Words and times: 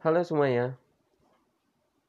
Halo 0.00 0.24
semuanya, 0.24 0.80